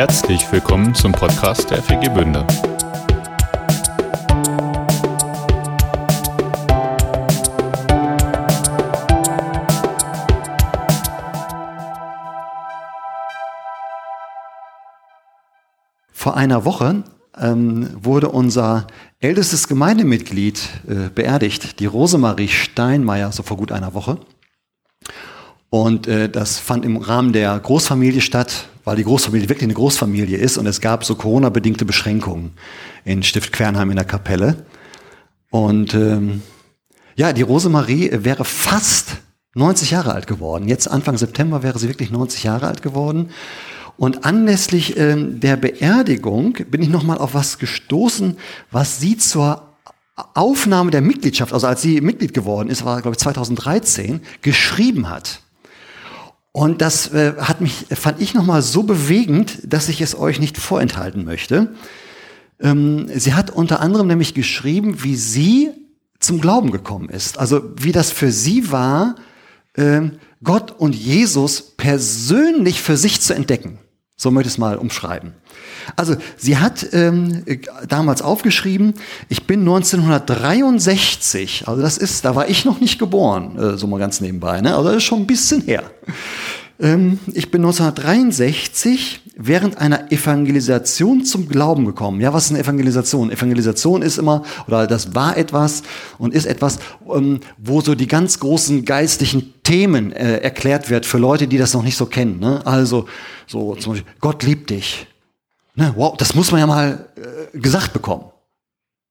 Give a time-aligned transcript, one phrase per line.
[0.00, 2.46] Herzlich willkommen zum Podcast der FG Bünde.
[16.10, 17.04] Vor einer Woche
[17.38, 18.86] ähm, wurde unser
[19.18, 24.16] ältestes Gemeindemitglied äh, beerdigt, die Rosemarie Steinmeier, so vor gut einer Woche.
[25.68, 30.38] Und äh, das fand im Rahmen der Großfamilie statt, weil die Großfamilie wirklich eine Großfamilie
[30.38, 32.52] ist und es gab so Corona-bedingte Beschränkungen
[33.04, 34.64] in Stift Quernheim in der Kapelle.
[35.50, 36.42] Und ähm,
[37.16, 39.18] ja, die Rosemarie wäre fast
[39.54, 40.68] 90 Jahre alt geworden.
[40.68, 43.30] Jetzt Anfang September wäre sie wirklich 90 Jahre alt geworden.
[43.96, 48.38] Und anlässlich ähm, der Beerdigung bin ich nochmal auf was gestoßen,
[48.70, 49.70] was sie zur
[50.34, 55.42] Aufnahme der Mitgliedschaft, also als sie Mitglied geworden ist, war glaube ich 2013, geschrieben hat.
[56.52, 60.58] Und das äh, hat mich, fand ich nochmal so bewegend, dass ich es euch nicht
[60.58, 61.74] vorenthalten möchte.
[62.58, 65.70] Ähm, sie hat unter anderem nämlich geschrieben, wie sie
[66.18, 67.38] zum Glauben gekommen ist.
[67.38, 69.14] Also wie das für sie war,
[69.74, 70.02] äh,
[70.42, 73.78] Gott und Jesus persönlich für sich zu entdecken.
[74.20, 75.32] So möchte ich es mal umschreiben.
[75.96, 77.42] Also sie hat ähm,
[77.88, 78.92] damals aufgeschrieben,
[79.30, 83.98] ich bin 1963, also das ist, da war ich noch nicht geboren, äh, so mal
[83.98, 84.76] ganz nebenbei, ne?
[84.76, 85.84] also das ist schon ein bisschen her.
[86.80, 92.20] Ähm, ich bin 1963 während einer Evangelisation zum Glauben gekommen.
[92.20, 93.30] Ja, was ist eine Evangelisation?
[93.30, 95.82] Evangelisation ist immer, oder das war etwas
[96.18, 96.78] und ist etwas,
[97.14, 101.74] ähm, wo so die ganz großen geistlichen Themen äh, erklärt wird für Leute, die das
[101.74, 102.40] noch nicht so kennen.
[102.40, 102.64] Ne?
[102.66, 103.06] Also
[103.46, 105.06] so zum Beispiel, Gott liebt dich.
[105.74, 105.92] Ne?
[105.96, 108.24] Wow, das muss man ja mal äh, gesagt bekommen.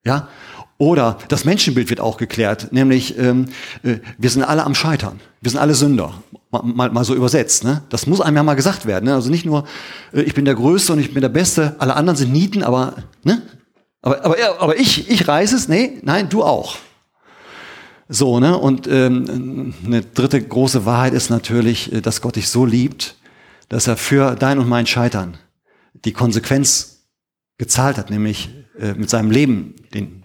[0.05, 0.29] Ja,
[0.77, 3.47] oder das Menschenbild wird auch geklärt, nämlich ähm,
[3.83, 6.13] äh, wir sind alle am Scheitern, wir sind alle Sünder
[6.51, 7.63] mal, mal, mal so übersetzt.
[7.63, 7.83] Ne?
[7.89, 9.05] Das muss einem ja mal gesagt werden.
[9.05, 9.13] Ne?
[9.13, 9.65] Also nicht nur,
[10.13, 12.95] äh, ich bin der Größte und ich bin der Beste, alle anderen sind Nieten, aber,
[13.23, 13.41] ne?
[14.01, 16.77] aber, aber, aber ich, ich reiße es, nee, nein, du auch.
[18.11, 18.57] So, ne?
[18.57, 23.15] Und ähm, eine dritte große Wahrheit ist natürlich, äh, dass Gott dich so liebt,
[23.69, 25.37] dass er für dein und mein Scheitern
[25.93, 27.07] die Konsequenz
[27.57, 30.23] gezahlt hat, nämlich äh, mit seinem Leben den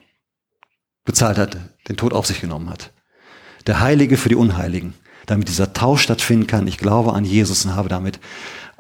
[1.04, 2.93] bezahlt hat, den Tod auf sich genommen hat.
[3.66, 4.94] Der Heilige für die Unheiligen
[5.27, 6.67] damit dieser Tausch stattfinden kann.
[6.67, 8.21] Ich glaube an Jesus und habe damit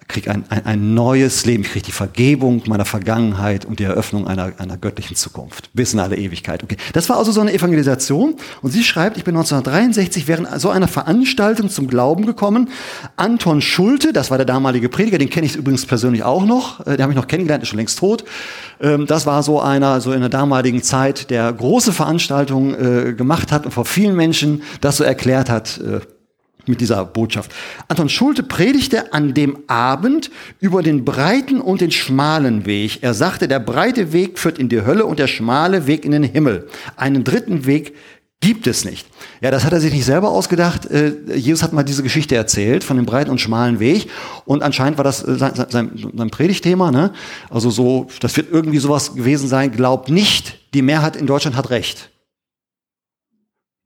[0.08, 1.64] kriege ein, ein, ein neues Leben.
[1.64, 5.70] Ich kriege die Vergebung meiner Vergangenheit und die Eröffnung einer, einer göttlichen Zukunft.
[5.72, 6.62] Bis in alle Ewigkeit.
[6.62, 6.76] Okay.
[6.92, 8.36] Das war also so eine Evangelisation.
[8.62, 12.70] Und sie schreibt, ich bin 1963 während so einer Veranstaltung zum Glauben gekommen.
[13.16, 16.80] Anton Schulte, das war der damalige Prediger, den kenne ich übrigens persönlich auch noch.
[16.80, 18.24] Äh, den habe ich noch kennengelernt, ist schon längst tot.
[18.80, 23.52] Ähm, das war so einer, so in der damaligen Zeit, der große Veranstaltungen äh, gemacht
[23.52, 26.00] hat und vor vielen Menschen das so erklärt hat, äh,
[26.68, 27.52] mit dieser Botschaft.
[27.88, 30.30] Anton Schulte predigte an dem Abend
[30.60, 33.02] über den breiten und den schmalen Weg.
[33.02, 36.24] Er sagte, der breite Weg führt in die Hölle und der schmale Weg in den
[36.24, 36.68] Himmel.
[36.96, 37.94] Einen dritten Weg
[38.44, 39.06] gibt es nicht.
[39.40, 40.84] Ja, das hat er sich nicht selber ausgedacht.
[40.86, 44.10] Äh, Jesus hat mal diese Geschichte erzählt von dem breiten und schmalen Weg
[44.44, 46.90] und anscheinend war das äh, sein, sein, sein Predigtthema.
[46.90, 47.12] Ne?
[47.48, 49.72] Also so, das wird irgendwie sowas gewesen sein.
[49.72, 52.10] Glaubt nicht, die Mehrheit in Deutschland hat recht.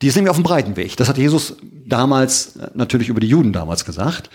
[0.00, 0.96] Die ist nämlich auf dem breiten Weg.
[0.96, 4.30] Das hat Jesus damals, äh, natürlich über die Juden damals gesagt,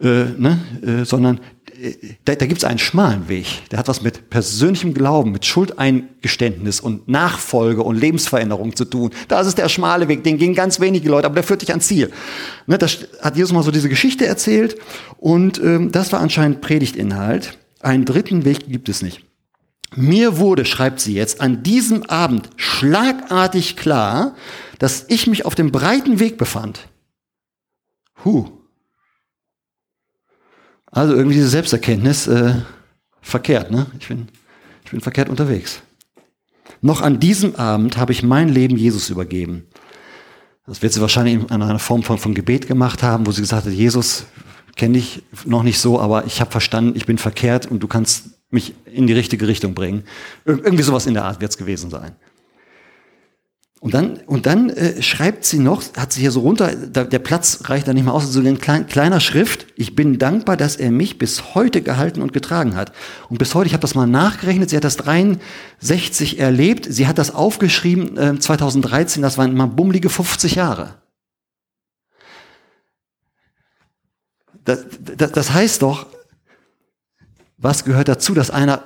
[0.00, 0.60] äh, ne?
[0.82, 1.40] äh, sondern
[1.80, 1.94] äh,
[2.24, 3.68] da, da gibt es einen schmalen Weg.
[3.70, 9.10] Der hat was mit persönlichem Glauben, mit Schuldeingeständnis und Nachfolge und Lebensveränderung zu tun.
[9.28, 11.88] Das ist der schmale Weg, den gehen ganz wenige Leute, aber der führt dich ans
[11.88, 12.10] Ziel.
[12.66, 12.78] Ne?
[12.78, 14.76] Das hat Jesus mal so diese Geschichte erzählt
[15.18, 17.58] und ähm, das war anscheinend Predigtinhalt.
[17.80, 19.22] Einen dritten Weg gibt es nicht.
[19.96, 24.34] Mir wurde, schreibt sie jetzt, an diesem Abend schlagartig klar,
[24.78, 26.88] dass ich mich auf dem breiten Weg befand.
[28.24, 28.48] Huh.
[30.86, 32.54] Also irgendwie diese Selbsterkenntnis äh,
[33.20, 33.86] verkehrt, ne?
[33.98, 34.28] Ich bin,
[34.84, 35.82] ich bin verkehrt unterwegs.
[36.80, 39.66] Noch an diesem Abend habe ich mein Leben Jesus übergeben.
[40.66, 43.66] Das wird sie wahrscheinlich in einer Form von, von Gebet gemacht haben, wo sie gesagt
[43.66, 44.26] hat, Jesus,
[44.76, 48.30] kenne ich noch nicht so, aber ich habe verstanden, ich bin verkehrt und du kannst
[48.54, 50.04] mich in die richtige Richtung bringen.
[50.46, 52.12] Ir irgendwie sowas in der Art wird es gewesen sein.
[53.84, 57.18] Und dann, und dann äh, schreibt sie noch, hat sie hier so runter, da, der
[57.18, 60.76] Platz reicht da nicht mehr aus, so in klein, kleiner Schrift, ich bin dankbar, dass
[60.76, 62.92] er mich bis heute gehalten und getragen hat.
[63.28, 67.18] Und bis heute, ich habe das mal nachgerechnet, sie hat das 63 erlebt, sie hat
[67.18, 70.94] das aufgeschrieben äh, 2013, das waren mal bummelige 50 Jahre.
[74.64, 74.82] Das,
[75.18, 76.06] das, das heißt doch,
[77.64, 78.82] was gehört dazu, dass einer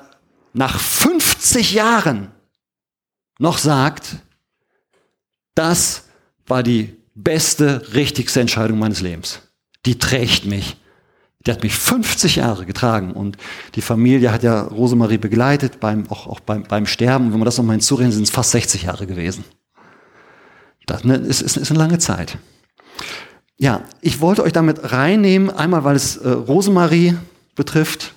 [0.52, 2.30] nach 50 Jahren
[3.38, 4.16] noch sagt,
[5.54, 6.04] das
[6.46, 9.40] war die beste, richtigste Entscheidung meines Lebens.
[9.84, 10.76] Die trägt mich.
[11.44, 13.36] Der hat mich 50 Jahre getragen und
[13.74, 17.32] die Familie hat ja Rosemarie begleitet, beim, auch, auch beim, beim Sterben.
[17.32, 19.44] Wenn man das nochmal hinzurechnet, sind es fast 60 Jahre gewesen.
[20.86, 22.38] Das ne, ist, ist, ist eine lange Zeit.
[23.56, 27.16] Ja, ich wollte euch damit reinnehmen, einmal weil es äh, Rosemarie
[27.56, 28.14] betrifft,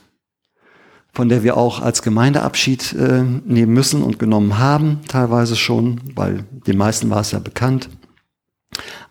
[1.11, 6.45] von der wir auch als Gemeindeabschied äh, nehmen müssen und genommen haben, teilweise schon, weil
[6.65, 7.89] den meisten war es ja bekannt.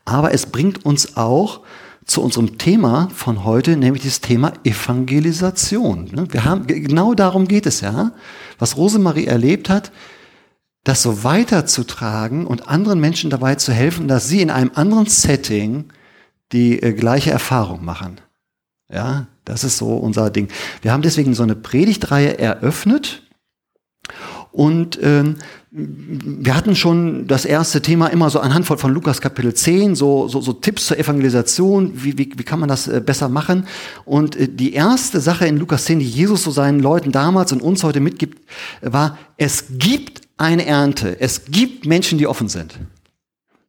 [0.05, 1.61] Aber es bringt uns auch
[2.06, 6.08] zu unserem Thema von heute, nämlich das Thema Evangelisation.
[6.12, 6.26] Ne?
[6.31, 8.12] Wir haben, genau darum geht es ja.
[8.58, 9.93] Was Rosemarie erlebt hat,
[10.85, 15.93] das so weiterzutragen und anderen Menschen dabei zu helfen, dass sie in einem anderen Setting
[16.52, 18.20] die äh, gleiche Erfahrung machen.
[18.93, 20.49] Ja, das ist so unser Ding.
[20.82, 23.23] Wir haben deswegen so eine Predigtreihe eröffnet
[24.52, 25.37] und ähm,
[25.73, 30.26] wir hatten schon das erste Thema immer so anhand von, von Lukas Kapitel 10, so,
[30.26, 33.67] so, so Tipps zur Evangelisation, wie, wie, wie kann man das äh, besser machen.
[34.05, 37.62] Und äh, die erste Sache in Lukas 10, die Jesus so seinen Leuten damals und
[37.62, 38.44] uns heute mitgibt,
[38.82, 42.79] war, es gibt eine Ernte, es gibt Menschen, die offen sind.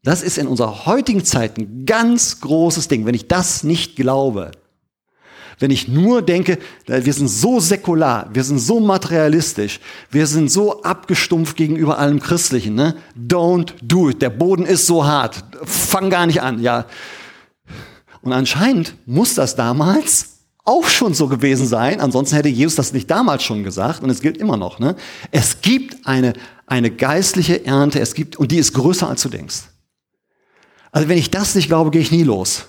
[0.03, 3.05] Das ist in unserer heutigen Zeit ein ganz großes Ding.
[3.05, 4.51] Wenn ich das nicht glaube,
[5.61, 9.79] wenn ich nur denke, wir sind so säkular, wir sind so materialistisch,
[10.09, 12.73] wir sind so abgestumpft gegenüber allem Christlichen.
[12.73, 12.95] Ne?
[13.15, 14.23] Don't do it.
[14.23, 15.43] Der Boden ist so hart.
[15.63, 16.61] Fang gar nicht an.
[16.61, 16.87] Ja.
[18.23, 22.01] Und anscheinend muss das damals auch schon so gewesen sein.
[22.01, 24.01] Ansonsten hätte Jesus das nicht damals schon gesagt.
[24.01, 24.79] Und es gilt immer noch.
[24.79, 24.95] Ne?
[25.29, 26.33] Es gibt eine,
[26.65, 27.99] eine geistliche Ernte.
[27.99, 29.61] Es gibt, und die ist größer als du denkst.
[30.91, 32.65] Also wenn ich das nicht glaube, gehe ich nie los.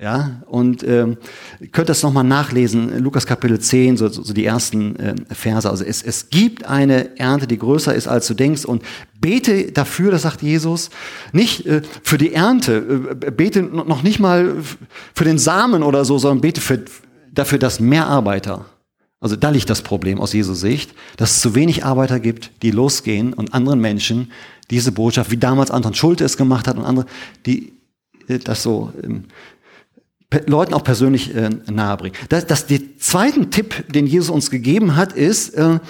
[0.00, 1.18] Ja, und ähm,
[1.60, 5.68] ihr könnt das nochmal nachlesen, Lukas Kapitel 10, so, so die ersten äh, Verse.
[5.68, 8.64] Also es, es gibt eine Ernte, die größer ist, als du denkst.
[8.64, 8.82] Und
[9.20, 10.88] bete dafür, das sagt Jesus,
[11.32, 14.54] nicht äh, für die Ernte, äh, bete noch nicht mal
[15.14, 16.82] für den Samen oder so, sondern bete für,
[17.30, 18.64] dafür, dass mehr Arbeiter,
[19.20, 22.70] also da liegt das Problem aus Jesu Sicht, dass es zu wenig Arbeiter gibt, die
[22.70, 24.32] losgehen und anderen Menschen
[24.70, 27.04] diese Botschaft, wie damals Anton Schulte es gemacht hat und andere,
[27.44, 27.74] die
[28.28, 29.24] äh, das so ähm,
[30.46, 32.16] Leuten auch persönlich äh, nahebringen.
[32.28, 35.80] Das, das, der zweite Tipp, den Jesus uns gegeben hat, ist, äh,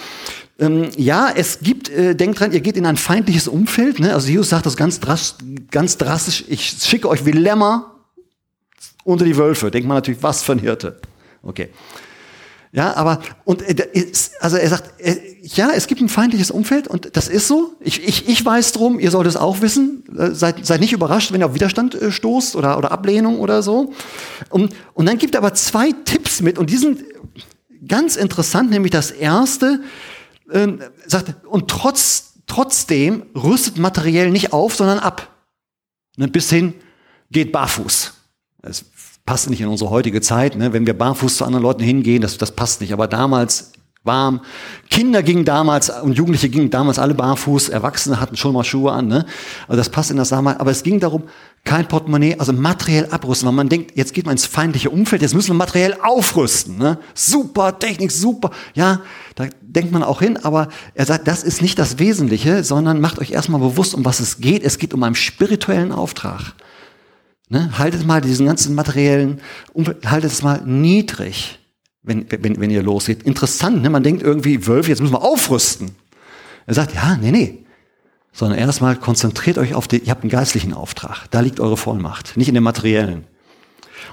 [0.59, 3.99] ähm, ja, es gibt, äh, denkt dran, ihr geht in ein feindliches Umfeld.
[3.99, 4.15] Ne?
[4.15, 7.95] Also Jesus sagt das ganz, drastisch, ganz drastisch, ich schicke euch wie Lämmer
[9.05, 9.71] unter die Wölfe.
[9.71, 11.01] Denkt man natürlich, was für ein Hirte.
[11.43, 11.71] Okay.
[12.73, 17.17] Ja, aber und äh, also er sagt, äh, ja, es gibt ein feindliches Umfeld und
[17.17, 17.75] das ist so.
[17.81, 20.05] Ich, ich, ich weiß drum, ihr sollt es auch wissen.
[20.17, 23.93] Äh, seid, seid nicht überrascht, wenn ihr auf Widerstand stoßt oder, oder Ablehnung oder so.
[24.51, 27.03] Und, und dann gibt er aber zwei Tipps mit und die sind
[27.89, 29.81] ganz interessant, nämlich das erste,
[30.51, 30.69] äh,
[31.07, 35.29] sagt, und trotz, trotzdem rüstet materiell nicht auf, sondern ab.
[36.17, 36.75] Ne, bis hin
[37.33, 38.13] geht barfuß.
[38.63, 38.85] Das
[39.31, 40.57] passt nicht in unsere heutige Zeit.
[40.57, 40.73] Ne?
[40.73, 42.93] Wenn wir barfuß zu anderen Leuten hingehen, das, das passt nicht.
[42.93, 43.71] Aber damals
[44.03, 44.41] warm.
[44.89, 47.69] Kinder gingen damals und Jugendliche gingen damals alle barfuß.
[47.69, 49.07] Erwachsene hatten schon mal Schuhe an.
[49.07, 49.25] Ne?
[49.69, 50.59] Also das passt in das damals.
[50.59, 51.23] Aber es ging darum,
[51.63, 53.47] kein Portemonnaie, also materiell abrüsten.
[53.47, 56.77] Weil man denkt, jetzt geht man ins feindliche Umfeld, jetzt müssen wir materiell aufrüsten.
[56.77, 56.99] Ne?
[57.15, 58.51] Super, Technik, super.
[58.75, 59.03] Ja,
[59.37, 60.39] da denkt man auch hin.
[60.39, 64.19] Aber er sagt, das ist nicht das Wesentliche, sondern macht euch erstmal bewusst, um was
[64.19, 64.65] es geht.
[64.65, 66.55] Es geht um einen spirituellen Auftrag.
[67.51, 67.77] Ne?
[67.77, 69.41] Haltet mal diesen ganzen materiellen,
[70.07, 71.59] haltet es mal niedrig,
[72.03, 73.25] wenn, wenn, wenn ihr losgeht.
[73.25, 73.91] Interessant, ne?
[73.91, 75.91] man denkt irgendwie, Wölfe, jetzt müssen wir aufrüsten.
[76.67, 77.67] Er sagt, ja, nee, nee.
[78.33, 81.27] Sondern erstmal konzentriert euch auf den, ihr habt einen geistlichen Auftrag.
[81.33, 83.25] Da liegt eure Vollmacht, nicht in dem materiellen.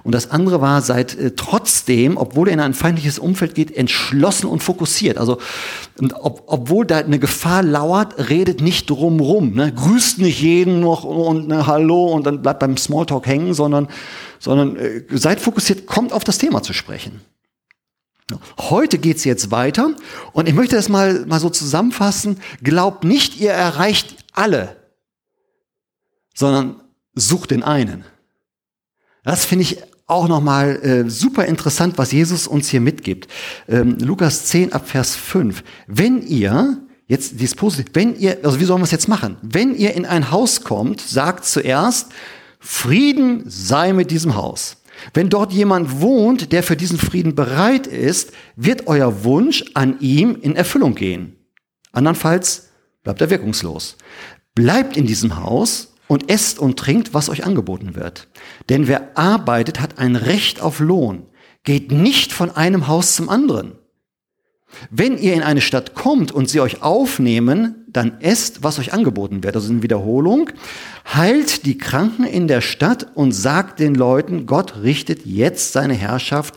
[0.04, 4.48] Und das andere war, seid äh, trotzdem, obwohl ihr in ein feindliches Umfeld geht, entschlossen
[4.48, 5.18] und fokussiert.
[5.18, 5.40] Also,
[6.14, 9.54] ob, obwohl da eine Gefahr lauert, redet nicht drumrum.
[9.54, 9.74] Ne?
[9.74, 13.88] Grüßt nicht jeden noch und ne, Hallo und dann bleibt beim Smalltalk hängen, sondern,
[14.40, 17.22] sondern äh, seid fokussiert, kommt auf das Thema zu sprechen.
[18.60, 19.92] Heute geht's jetzt weiter
[20.34, 22.42] und ich möchte das mal, mal so zusammenfassen.
[22.62, 24.76] Glaubt nicht, ihr erreicht alle,
[26.34, 26.82] sondern
[27.16, 28.04] sucht den einen.
[29.28, 33.28] Das finde ich auch nochmal äh, super interessant, was Jesus uns hier mitgibt.
[33.68, 35.66] Ähm, Lukas 10 ab Vers 5.
[35.86, 39.36] Wenn ihr, jetzt dieses Positiv, wenn ihr, also wie sollen wir es jetzt machen?
[39.42, 42.14] Wenn ihr in ein Haus kommt, sagt zuerst,
[42.62, 44.78] Frieden sei mit diesem Haus.
[45.14, 50.38] Wenn dort jemand wohnt, der für diesen Frieden bereit ist, wird euer Wunsch an ihm
[50.42, 51.36] in Erfüllung gehen.
[51.92, 52.70] Andernfalls
[53.04, 53.98] bleibt er wirkungslos.
[54.56, 58.28] Bleibt in diesem Haus und esst und trinkt, was euch angeboten wird.
[58.70, 61.26] Denn wer arbeitet, hat ein Recht auf Lohn.
[61.64, 63.74] Geht nicht von einem Haus zum anderen.
[64.90, 69.44] Wenn ihr in eine Stadt kommt und sie euch aufnehmen, dann esst, was euch angeboten
[69.44, 69.56] wird.
[69.56, 70.50] Also in Wiederholung.
[71.14, 76.56] Heilt die Kranken in der Stadt und sagt den Leuten, Gott richtet jetzt seine Herrschaft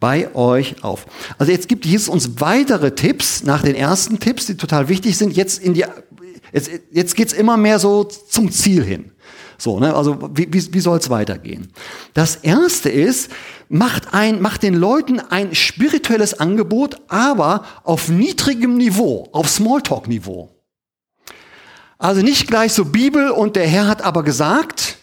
[0.00, 1.06] bei euch auf.
[1.38, 5.34] Also jetzt gibt Jesus uns weitere Tipps nach den ersten Tipps, die total wichtig sind.
[5.34, 5.84] Jetzt in die,
[6.54, 9.10] jetzt, jetzt geht's immer mehr so zum Ziel hin.
[9.58, 9.94] So, ne?
[9.94, 11.72] Also wie, wie, wie soll es weitergehen?
[12.14, 13.30] Das erste ist,
[13.68, 20.50] macht ein, macht den Leuten ein spirituelles Angebot, aber auf niedrigem Niveau, auf Smalltalk-Niveau.
[21.98, 24.98] Also nicht gleich so Bibel und der Herr hat aber gesagt,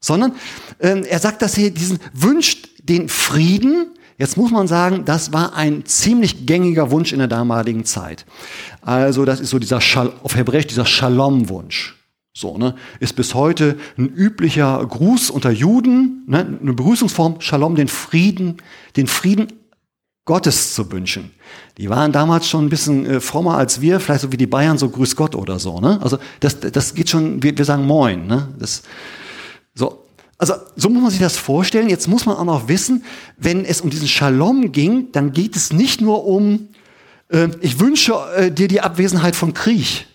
[0.00, 0.34] sondern
[0.78, 3.94] äh, er sagt, dass er diesen wünscht den Frieden.
[4.18, 8.24] Jetzt muss man sagen, das war ein ziemlich gängiger Wunsch in der damaligen Zeit.
[8.80, 11.96] Also das ist so dieser Schal auf Hebräisch dieser Shalom-Wunsch.
[12.36, 17.86] So, ne, ist bis heute ein üblicher Gruß unter Juden, ne, eine Begrüßungsform, Shalom, den
[17.86, 18.56] Frieden,
[18.96, 19.52] den Frieden
[20.24, 21.30] Gottes zu wünschen.
[21.78, 24.78] Die waren damals schon ein bisschen äh, frommer als wir, vielleicht so wie die Bayern,
[24.78, 25.80] so Grüß Gott oder so.
[25.80, 26.00] Ne?
[26.02, 28.26] Also das, das geht schon, wir, wir sagen Moin.
[28.26, 28.48] Ne?
[28.58, 28.82] Das.
[30.38, 31.88] Also so muss man sich das vorstellen.
[31.88, 33.04] Jetzt muss man auch noch wissen,
[33.36, 36.68] wenn es um diesen Shalom ging, dann geht es nicht nur um,
[37.28, 40.06] äh, ich wünsche äh, dir die Abwesenheit von Krieg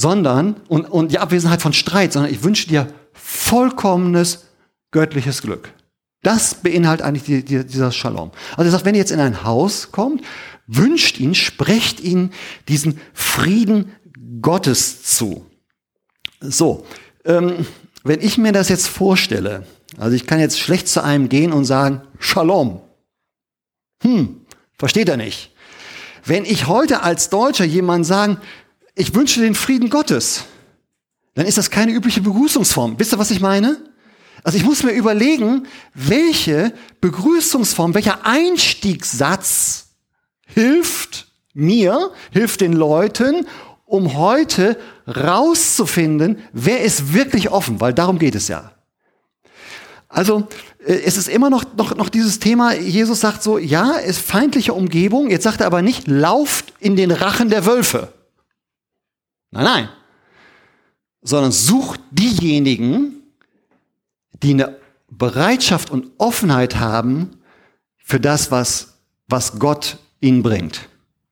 [0.00, 4.46] sondern, und, und die Abwesenheit von Streit, sondern ich wünsche dir vollkommenes
[4.92, 5.74] göttliches Glück.
[6.22, 8.30] Das beinhaltet eigentlich die, die, dieser Shalom.
[8.52, 10.22] Also er sagt, wenn ihr jetzt in ein Haus kommt,
[10.66, 12.30] wünscht ihn, sprecht ihn
[12.68, 13.92] diesen Frieden
[14.40, 15.44] Gottes zu.
[16.40, 16.86] So,
[17.26, 17.66] ähm,
[18.02, 19.64] wenn ich mir das jetzt vorstelle,
[19.98, 22.80] also ich kann jetzt schlecht zu einem gehen und sagen, Shalom.
[24.02, 24.40] Hm,
[24.78, 25.52] versteht er nicht.
[26.24, 28.38] Wenn ich heute als Deutscher jemand sagen,
[28.94, 30.44] ich wünsche den Frieden Gottes,
[31.34, 32.98] dann ist das keine übliche Begrüßungsform.
[32.98, 33.82] Wisst ihr, was ich meine?
[34.42, 39.88] Also ich muss mir überlegen, welche Begrüßungsform, welcher Einstiegssatz
[40.46, 43.46] hilft mir, hilft den Leuten,
[43.90, 48.70] um heute rauszufinden, wer ist wirklich offen, weil darum geht es ja.
[50.08, 50.46] Also
[50.86, 54.20] äh, es ist immer noch, noch, noch dieses Thema, Jesus sagt so, ja, es ist
[54.20, 58.12] feindliche Umgebung, jetzt sagt er aber nicht, lauft in den Rachen der Wölfe.
[59.50, 59.88] Nein, nein.
[61.22, 63.22] Sondern sucht diejenigen,
[64.42, 64.76] die eine
[65.08, 67.40] Bereitschaft und Offenheit haben
[67.98, 68.94] für das, was,
[69.26, 70.88] was Gott ihnen bringt.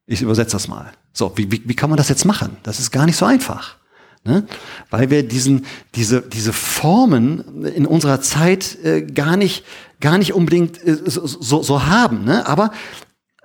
[0.07, 0.93] Ich übersetze das mal.
[1.13, 2.57] So, wie, wie, wie kann man das jetzt machen?
[2.63, 3.77] Das ist gar nicht so einfach.
[4.25, 4.47] Ne?
[4.91, 9.65] Weil wir diesen, diese, diese Formen in unserer Zeit äh, gar, nicht,
[10.01, 12.25] gar nicht unbedingt äh, so, so, haben.
[12.25, 12.47] Ne?
[12.47, 12.73] Aber,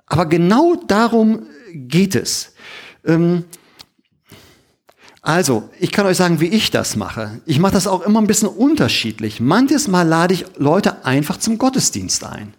[0.06, 2.52] aber genau darum geht es.
[3.04, 3.44] Ähm,
[5.22, 7.40] also, ich kann euch sagen, wie ich das mache.
[7.46, 9.40] Ich mache das auch immer ein bisschen unterschiedlich.
[9.40, 12.52] Manches Mal lade ich Leute einfach zum Gottesdienst ein.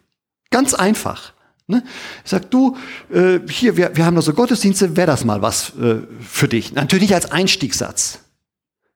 [0.50, 1.35] Ganz einfach.
[1.68, 1.84] Ne?
[2.24, 2.78] Ich sag, du,
[3.12, 6.74] äh, hier, wir, wir haben da so Gottesdienste, wäre das mal was äh, für dich?
[6.74, 8.20] Natürlich nicht als Einstiegssatz.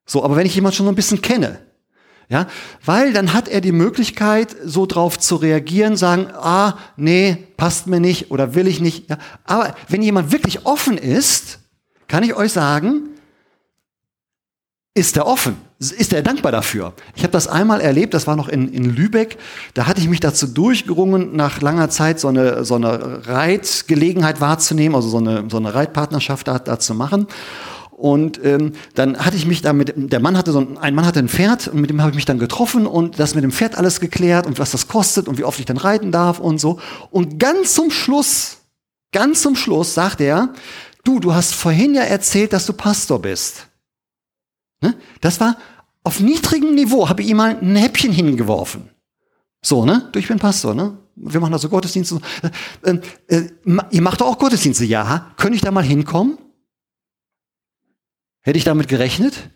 [0.06, 1.60] So, aber wenn ich jemanden schon so ein bisschen kenne,
[2.30, 2.48] ja,
[2.86, 8.00] weil dann hat er die Möglichkeit, so drauf zu reagieren, sagen, ah, nee, passt mir
[8.00, 9.10] nicht oder will ich nicht.
[9.10, 9.18] Ja.
[9.46, 11.60] Aber wenn jemand wirklich offen ist,
[12.08, 13.09] kann ich euch sagen,
[14.96, 16.94] ist er offen, ist er dankbar dafür.
[17.16, 19.38] Ich habe das einmal erlebt, das war noch in, in Lübeck,
[19.74, 24.96] da hatte ich mich dazu durchgerungen, nach langer Zeit so eine, so eine Reitgelegenheit wahrzunehmen,
[24.96, 27.28] also so eine, so eine Reitpartnerschaft da, da zu machen.
[27.92, 31.06] Und ähm, dann hatte ich mich da mit, der Mann hatte so ein, ein Mann
[31.06, 33.52] hatte ein Pferd und mit dem habe ich mich dann getroffen und das mit dem
[33.52, 36.60] Pferd alles geklärt und was das kostet und wie oft ich dann reiten darf und
[36.60, 36.80] so.
[37.12, 38.60] Und ganz zum Schluss,
[39.12, 40.54] ganz zum Schluss sagt er,
[41.04, 43.69] du, du hast vorhin ja erzählt, dass du Pastor bist.
[44.82, 44.96] Ne?
[45.22, 45.58] Das war
[46.04, 48.90] auf niedrigem Niveau, habe ich ihm mal ein Häppchen hingeworfen.
[49.62, 50.10] So, ne?
[50.12, 50.98] Du, ich bin Pastor, ne?
[51.16, 52.20] Wir machen also Gottesdienste.
[52.82, 53.50] Äh, äh,
[53.92, 55.34] ihr macht doch auch Gottesdienste, ja?
[55.36, 56.38] Könnte ich da mal hinkommen?
[58.42, 59.50] Hätte ich damit gerechnet?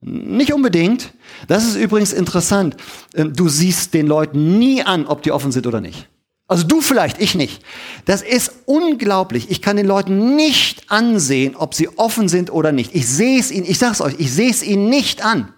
[0.00, 1.14] Nicht unbedingt.
[1.48, 2.76] Das ist übrigens interessant.
[3.14, 6.08] Ähm, du siehst den Leuten nie an, ob die offen sind oder nicht.
[6.48, 7.62] Also du vielleicht, ich nicht.
[8.04, 9.50] Das ist unglaublich.
[9.50, 12.94] Ich kann den Leuten nicht ansehen, ob sie offen sind oder nicht.
[12.94, 15.52] Ich sehe es ihnen, ich sag's euch, ich sehe es ihnen nicht an.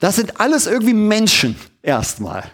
[0.00, 2.44] Das sind alles irgendwie Menschen erstmal.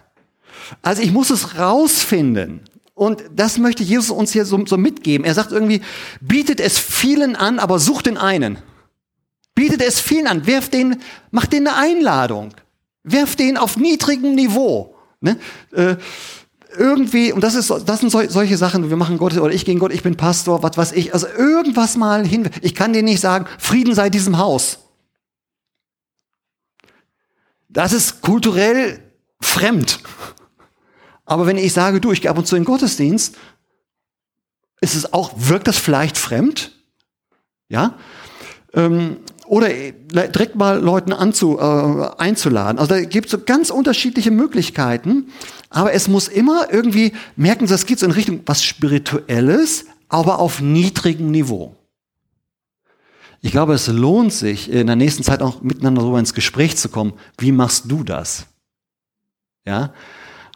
[0.83, 2.61] Also ich muss es rausfinden.
[2.95, 5.25] Und das möchte Jesus uns hier so, so mitgeben.
[5.25, 5.81] Er sagt irgendwie,
[6.21, 8.59] bietet es vielen an, aber sucht den einen.
[9.55, 11.01] Bietet es vielen an, werft den,
[11.31, 12.55] macht denen eine Einladung.
[13.03, 14.95] Werft den auf niedrigem Niveau.
[15.21, 15.39] Ne?
[15.73, 15.97] Äh,
[16.77, 19.93] irgendwie, und das ist, das sind solche Sachen, wir machen Gott, oder ich gegen Gott,
[19.93, 23.47] ich bin Pastor, was weiß ich, also irgendwas mal hin, ich kann dir nicht sagen,
[23.59, 24.79] Frieden sei diesem Haus.
[27.69, 29.01] Das ist kulturell
[29.41, 30.01] fremd.
[31.25, 33.37] Aber wenn ich sage, du, ich gehe ab und zu in den Gottesdienst,
[34.81, 36.73] ist es auch, wirkt das vielleicht fremd?
[37.69, 37.99] Ja?
[38.75, 39.19] Ähm,
[39.51, 42.79] Oder äh, direkt mal Leuten anzu, äh, einzuladen.
[42.79, 45.33] Also da gibt es so ganz unterschiedliche Möglichkeiten.
[45.71, 50.39] Aber es muss immer irgendwie, merken Sie, es geht so in Richtung was Spirituelles, aber
[50.39, 51.75] auf niedrigem Niveau.
[53.41, 56.89] Ich glaube, es lohnt sich, in der nächsten Zeit auch miteinander darüber ins Gespräch zu
[56.89, 57.15] kommen.
[57.37, 58.47] Wie machst du das?
[59.67, 59.93] Ja,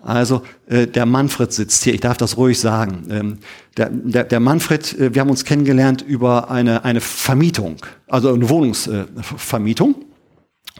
[0.05, 3.07] also äh, der Manfred sitzt hier, ich darf das ruhig sagen.
[3.11, 3.39] Ähm,
[3.77, 8.49] der, der, der Manfred, äh, wir haben uns kennengelernt über eine, eine Vermietung, also eine
[8.49, 9.95] Wohnungsvermietung.
[9.95, 10.05] Äh,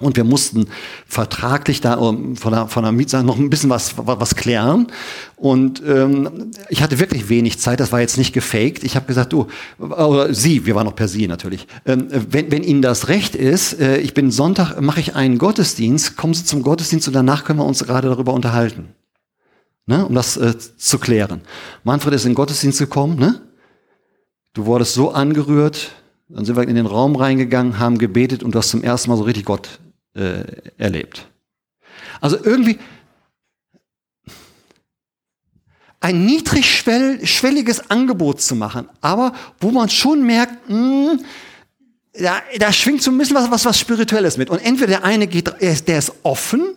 [0.00, 0.66] und wir mussten
[1.07, 4.88] vertraglich da von der, von der Mietsache noch ein bisschen was, was klären.
[5.37, 8.83] Und ähm, ich hatte wirklich wenig Zeit, das war jetzt nicht gefaked.
[8.83, 9.47] Ich habe gesagt, du,
[9.78, 13.78] oder Sie, wir waren noch per Sie natürlich, ähm, wenn, wenn Ihnen das recht ist,
[13.81, 17.61] äh, ich bin Sonntag, mache ich einen Gottesdienst, kommen Sie zum Gottesdienst und danach können
[17.61, 18.88] wir uns gerade darüber unterhalten.
[19.86, 21.42] Ne, um das äh, zu klären.
[21.82, 23.42] Manfred ist in den Gottesdienst gekommen, ne?
[24.54, 25.92] Du wurdest so angerührt,
[26.28, 29.16] dann sind wir in den Raum reingegangen, haben gebetet und du hast zum ersten Mal
[29.16, 29.80] so richtig Gott
[30.14, 30.44] äh,
[30.78, 31.28] erlebt.
[32.20, 32.78] Also irgendwie
[36.00, 41.24] ein niedrigschwelliges Angebot zu machen, aber wo man schon merkt, mh, hm,
[42.14, 44.48] da, da schwingt so ein bisschen was, was, was Spirituelles mit.
[44.48, 46.76] Und entweder der eine geht, der ist offen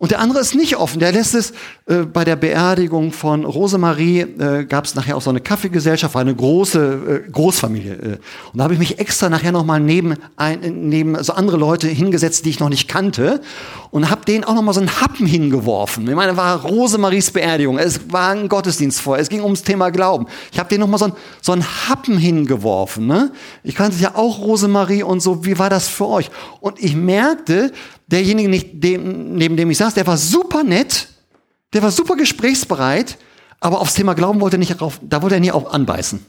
[0.00, 0.98] und der andere ist nicht offen.
[0.98, 1.52] Der lässt es
[1.84, 6.22] äh, bei der Beerdigung von Rosemarie, äh, gab es nachher auch so eine Kaffeegesellschaft, war
[6.22, 7.92] eine große äh, Großfamilie.
[7.92, 8.18] Äh.
[8.50, 12.46] Und da habe ich mich extra nachher nochmal neben, ein, neben so andere Leute hingesetzt,
[12.46, 13.42] die ich noch nicht kannte.
[13.90, 16.08] Und habe denen auch nochmal so einen Happen hingeworfen.
[16.08, 17.76] Ich meine, war Rosemaries Beerdigung.
[17.76, 19.18] Es war ein Gottesdienst vor.
[19.18, 20.28] Es ging ums Thema Glauben.
[20.50, 23.06] Ich habe denen nochmal so, ein, so einen Happen hingeworfen.
[23.06, 23.32] Ne?
[23.64, 25.44] Ich kannte ja auch Rosemarie und so.
[25.44, 26.30] Wie war das für euch?
[26.60, 27.70] Und ich merkte,
[28.10, 31.08] derjenige, dem, neben dem ich saß, der war super nett,
[31.72, 33.18] der war super gesprächsbereit,
[33.60, 36.24] aber aufs Thema Glauben wollte er nicht drauf, da wollte er nie auch anbeißen.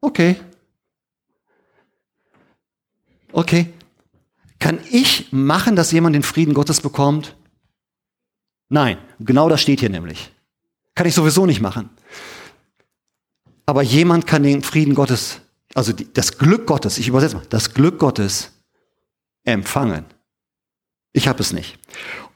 [0.00, 0.36] Okay.
[3.32, 3.72] Okay.
[4.58, 7.36] Kann ich machen, dass jemand den Frieden Gottes bekommt?
[8.68, 10.32] Nein, genau das steht hier nämlich.
[10.94, 11.90] Kann ich sowieso nicht machen.
[13.66, 15.40] Aber jemand kann den Frieden Gottes,
[15.74, 18.52] also das Glück Gottes, ich übersetze mal, das Glück Gottes
[19.46, 20.04] empfangen.
[21.12, 21.78] Ich habe es nicht.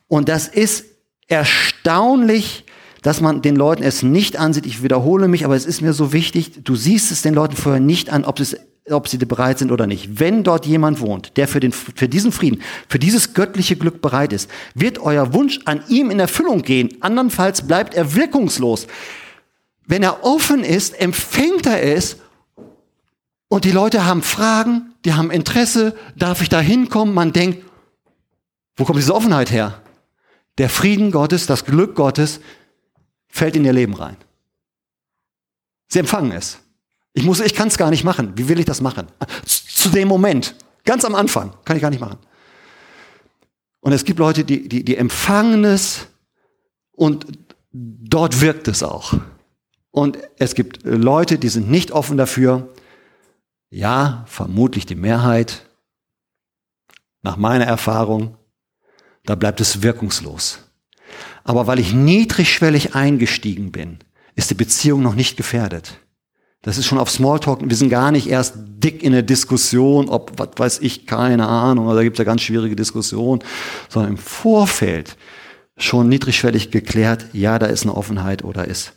[0.08, 0.86] Und das ist
[1.28, 2.64] erstaunlich,
[3.02, 4.66] dass man den Leuten es nicht ansieht.
[4.66, 7.80] Ich wiederhole mich, aber es ist mir so wichtig, du siehst es den Leuten vorher
[7.80, 8.56] nicht an, ob, es,
[8.90, 10.18] ob sie bereit sind oder nicht.
[10.18, 14.32] Wenn dort jemand wohnt, der für, den, für diesen Frieden, für dieses göttliche Glück bereit
[14.32, 16.90] ist, wird euer Wunsch an ihm in Erfüllung gehen.
[17.00, 18.86] Andernfalls bleibt er wirkungslos.
[19.86, 22.16] Wenn er offen ist, empfängt er es
[23.50, 27.12] und die Leute haben Fragen, die haben Interesse, darf ich da hinkommen?
[27.12, 27.64] Man denkt,
[28.76, 29.82] wo kommt diese Offenheit her?
[30.58, 32.40] Der Frieden Gottes, das Glück Gottes
[33.28, 34.16] fällt in ihr Leben rein.
[35.88, 36.60] Sie empfangen es.
[37.12, 38.34] Ich muss, ich kann es gar nicht machen.
[38.36, 39.08] Wie will ich das machen?
[39.44, 42.18] Zu dem Moment, ganz am Anfang, kann ich gar nicht machen.
[43.80, 46.06] Und es gibt Leute, die, die, die empfangen es
[46.92, 47.26] und
[47.72, 49.14] dort wirkt es auch.
[49.90, 52.72] Und es gibt Leute, die sind nicht offen dafür
[53.70, 55.66] ja, vermutlich die Mehrheit,
[57.22, 58.36] nach meiner Erfahrung,
[59.24, 60.58] da bleibt es wirkungslos.
[61.44, 63.98] Aber weil ich niedrigschwellig eingestiegen bin,
[64.34, 65.98] ist die Beziehung noch nicht gefährdet.
[66.62, 70.38] Das ist schon auf Smalltalk, wir sind gar nicht erst dick in der Diskussion, ob,
[70.38, 73.42] was weiß ich, keine Ahnung, oder da gibt es ja ganz schwierige Diskussionen,
[73.88, 75.16] sondern im Vorfeld
[75.78, 78.92] schon niedrigschwellig geklärt, ja, da ist eine Offenheit oder ist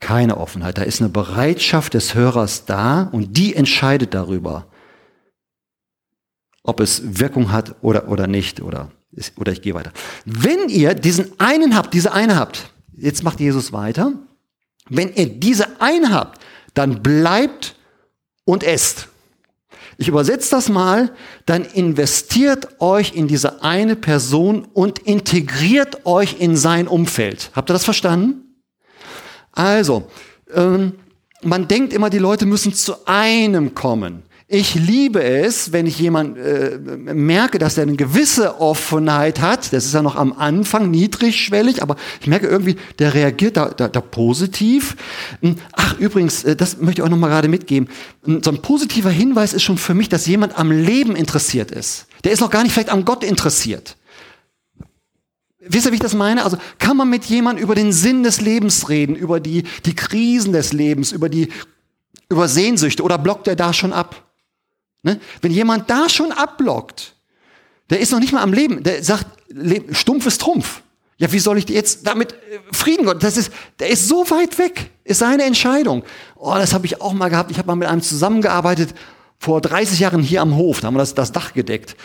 [0.00, 0.78] keine Offenheit.
[0.78, 4.66] Da ist eine Bereitschaft des Hörers da und die entscheidet darüber,
[6.62, 8.90] ob es Wirkung hat oder, oder nicht oder,
[9.36, 9.92] oder ich gehe weiter.
[10.24, 14.12] Wenn ihr diesen einen habt, diese eine habt, jetzt macht Jesus weiter,
[14.88, 16.40] wenn ihr diese eine habt,
[16.74, 17.74] dann bleibt
[18.44, 19.08] und esst.
[19.96, 21.12] Ich übersetze das mal,
[21.44, 27.50] dann investiert euch in diese eine Person und integriert euch in sein Umfeld.
[27.54, 28.47] Habt ihr das verstanden?
[29.58, 30.04] Also,
[30.54, 30.92] ähm,
[31.42, 34.22] man denkt immer, die Leute müssen zu einem kommen.
[34.46, 39.72] Ich liebe es, wenn ich jemand äh, merke, dass er eine gewisse Offenheit hat.
[39.72, 43.88] Das ist ja noch am Anfang niedrigschwellig, aber ich merke irgendwie, der reagiert da, da,
[43.88, 44.96] da positiv.
[45.42, 47.88] Hm, ach, übrigens, äh, das möchte ich euch noch mal gerade mitgeben.
[48.24, 52.06] Hm, so ein positiver Hinweis ist schon für mich, dass jemand am Leben interessiert ist.
[52.22, 53.96] Der ist noch gar nicht vielleicht am Gott interessiert.
[55.68, 56.44] Wisst ihr, wie ich das meine?
[56.44, 60.52] Also kann man mit jemandem über den Sinn des Lebens reden, über die, die Krisen
[60.52, 61.48] des Lebens, über die
[62.30, 64.28] über Sehnsüchte oder blockt er da schon ab?
[65.02, 65.20] Ne?
[65.40, 67.14] Wenn jemand da schon abblockt,
[67.90, 69.26] der ist noch nicht mal am Leben, der sagt,
[69.92, 70.82] stumpf ist Trumpf.
[71.16, 72.36] Ja, wie soll ich jetzt damit äh,
[72.72, 73.22] Frieden Gott?
[73.22, 73.50] Das ist,
[73.80, 76.04] der ist so weit weg, ist seine Entscheidung.
[76.36, 77.50] Oh, das habe ich auch mal gehabt.
[77.50, 78.94] Ich habe mal mit einem zusammengearbeitet.
[79.40, 81.96] vor 30 Jahren hier am Hof, da haben wir das, das Dach gedeckt.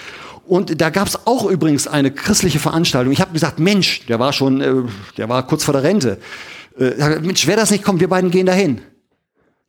[0.45, 3.13] Und da gab es auch übrigens eine christliche Veranstaltung.
[3.13, 4.83] Ich habe gesagt, Mensch, der war schon, äh,
[5.17, 6.19] der war kurz vor der Rente.
[6.77, 8.81] Äh, Mensch, wer das nicht kommt, wir beiden gehen dahin.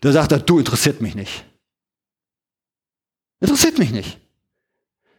[0.00, 1.44] Da sagt er, du interessiert mich nicht.
[3.40, 4.18] Interessiert mich nicht.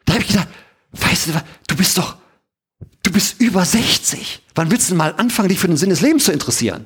[0.04, 0.50] Da habe ich gesagt,
[0.92, 1.32] weißt du,
[1.68, 2.18] du bist doch,
[3.02, 4.42] du bist über 60.
[4.56, 6.86] Wann willst du denn mal anfangen, dich für den Sinn des Lebens zu interessieren?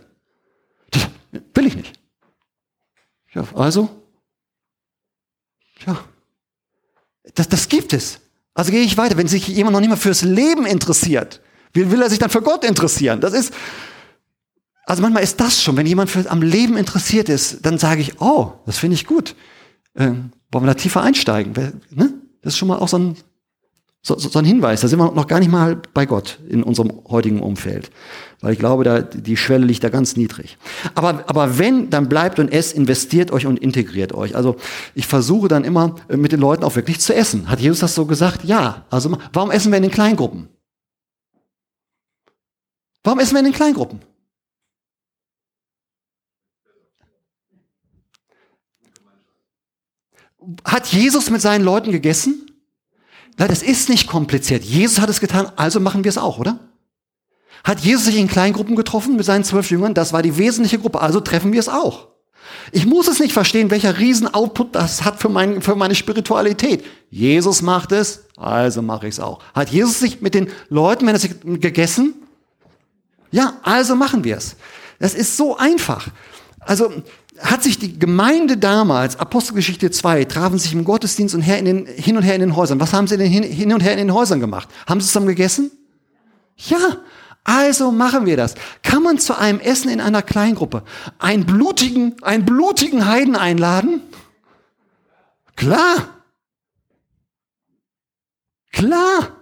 [0.92, 1.08] Das
[1.54, 2.00] will ich nicht.
[3.34, 3.90] Ja, also,
[5.86, 6.04] ja,
[7.36, 8.20] das, das gibt es.
[8.60, 9.16] Also gehe ich weiter.
[9.16, 11.40] Wenn sich jemand noch nicht mal fürs Leben interessiert,
[11.72, 13.22] wie will er sich dann für Gott interessieren?
[13.22, 13.54] Das ist,
[14.86, 18.20] also manchmal ist das schon, wenn jemand für, am Leben interessiert ist, dann sage ich,
[18.20, 19.34] oh, das finde ich gut.
[19.96, 21.54] Ähm, wollen wir da tiefer einsteigen?
[21.90, 22.14] Ne?
[22.42, 23.16] Das ist schon mal auch so ein,
[24.02, 24.82] so, so ein Hinweis.
[24.82, 27.92] Da sind wir noch gar nicht mal bei Gott in unserem heutigen Umfeld.
[28.42, 30.58] Weil ich glaube, da, die Schwelle liegt da ganz niedrig.
[30.96, 34.36] Aber, aber wenn, dann bleibt und esst, investiert euch und integriert euch.
[34.36, 34.56] Also
[34.96, 37.50] ich versuche dann immer äh, mit den Leuten auch wirklich zu essen.
[37.50, 38.46] Hat Jesus das so gesagt?
[38.46, 38.86] Ja.
[38.90, 40.48] Also warum essen wir in den Kleingruppen?
[43.04, 44.02] Warum essen wir in den Kleingruppen?
[50.64, 52.49] Hat Jesus mit seinen Leuten gegessen?
[53.40, 54.66] Nein, das ist nicht kompliziert.
[54.66, 56.60] Jesus hat es getan, also machen wir es auch, oder?
[57.64, 59.94] Hat Jesus sich in Kleingruppen getroffen mit seinen zwölf Jüngern?
[59.94, 62.10] Das war die wesentliche Gruppe, also treffen wir es auch.
[62.74, 66.84] Ich muss es nicht verstehen, welcher Riesen-Output das hat für, mein, für meine Spiritualität.
[67.10, 69.40] Jesus macht es, also mache ich es auch.
[69.54, 72.16] Hat Jesus sich mit den Leuten, wenn er sich gegessen?
[73.32, 74.58] Ja, also machen wir es.
[75.00, 76.10] Das ist so einfach.
[76.60, 76.92] Also
[77.42, 81.86] hat sich die Gemeinde damals, Apostelgeschichte 2, trafen sich im Gottesdienst und her in den,
[81.86, 82.80] hin und her in den Häusern.
[82.80, 84.68] Was haben sie denn hin, hin und her in den Häusern gemacht?
[84.88, 85.72] Haben sie zusammen gegessen?
[86.58, 86.98] Ja,
[87.44, 88.56] also machen wir das.
[88.84, 90.84] Kann man zu einem Essen in einer Kleingruppe
[91.18, 94.02] einen blutigen, einen blutigen Heiden einladen?
[95.56, 96.22] Klar.
[98.72, 99.36] Klar.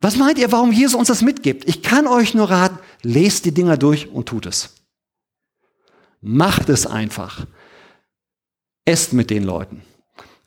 [0.00, 1.68] Was meint ihr, warum Jesus uns das mitgibt?
[1.68, 4.75] Ich kann euch nur raten, lest die Dinger durch und tut es.
[6.28, 7.46] Macht es einfach.
[8.84, 9.82] Esst mit den Leuten.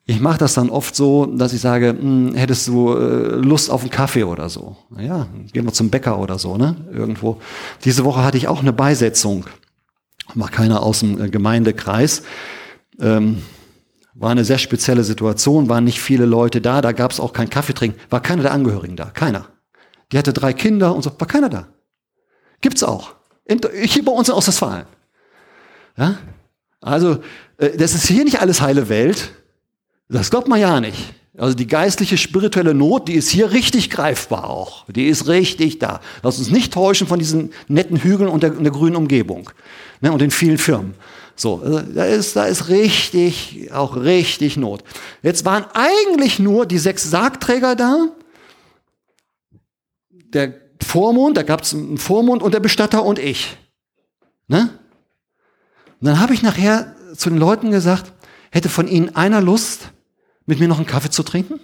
[0.05, 3.81] Ich mache das dann oft so, dass ich sage, hm, hättest du äh, Lust auf
[3.81, 4.75] einen Kaffee oder so?
[4.97, 6.75] Ja, gehen wir zum Bäcker oder so, ne?
[6.91, 7.39] Irgendwo.
[7.85, 9.45] Diese Woche hatte ich auch eine Beisetzung.
[10.35, 12.23] War keiner aus dem äh, Gemeindekreis.
[12.99, 13.41] Ähm,
[14.15, 17.49] war eine sehr spezielle Situation, waren nicht viele Leute da, da gab es auch kein
[17.49, 19.45] Kaffeetrinken, war keiner der Angehörigen da, keiner.
[20.11, 21.67] Die hatte drei Kinder und so, war keiner da.
[22.59, 23.15] Gibt's auch.
[23.47, 24.85] Hier bei uns in Ostwestfalen.
[25.99, 26.17] Ja?
[26.81, 27.19] Also,
[27.57, 29.31] äh, das ist hier nicht alles heile Welt.
[30.07, 31.13] Das glaubt man ja nicht.
[31.37, 34.85] Also die geistliche, spirituelle Not, die ist hier richtig greifbar auch.
[34.89, 36.01] Die ist richtig da.
[36.23, 39.49] Lass uns nicht täuschen von diesen netten Hügeln und der, und der grünen Umgebung
[40.01, 40.95] ne, und den vielen Firmen.
[41.35, 44.83] So, also da ist, da ist richtig, auch richtig Not.
[45.23, 48.07] Jetzt waren eigentlich nur die sechs Sargträger da,
[50.33, 53.57] der Vormund, da gab es einen Vormund und der Bestatter und ich.
[54.47, 54.69] Ne?
[55.99, 58.13] Und dann habe ich nachher zu den Leuten gesagt,
[58.51, 59.91] hätte von ihnen einer Lust,
[60.45, 61.59] mit mir noch einen Kaffee zu trinken?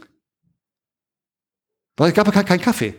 [1.97, 2.93] Weil es gab ja keinen Kaffee.